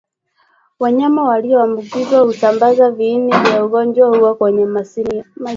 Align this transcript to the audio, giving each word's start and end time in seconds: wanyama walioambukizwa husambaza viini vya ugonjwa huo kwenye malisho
wanyama 0.79 1.23
walioambukizwa 1.23 2.19
husambaza 2.19 2.91
viini 2.91 3.31
vya 3.37 3.65
ugonjwa 3.65 4.17
huo 4.17 4.35
kwenye 4.35 4.65
malisho 4.65 5.23